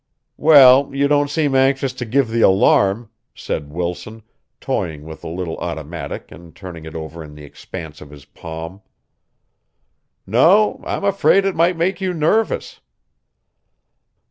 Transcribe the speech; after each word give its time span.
"Well, 0.37 0.89
you 0.95 1.07
don't 1.07 1.29
seem 1.29 1.53
anxious 1.53 1.93
to 1.93 2.05
give 2.05 2.29
the 2.31 2.41
alarm," 2.41 3.11
said 3.35 3.71
Wilson, 3.71 4.23
toying 4.59 5.03
with 5.03 5.21
the 5.21 5.27
little 5.29 5.57
automatic 5.59 6.31
and 6.31 6.55
turning 6.55 6.85
it 6.85 6.95
over 6.95 7.23
in 7.23 7.35
the 7.35 7.43
expanse 7.43 8.01
of 8.01 8.09
his 8.09 8.25
palm. 8.25 8.81
"No, 10.25 10.81
I'm 10.87 11.03
afraid 11.03 11.45
it 11.45 11.55
might 11.55 11.77
make 11.77 12.01
you 12.01 12.15
nervous." 12.15 12.79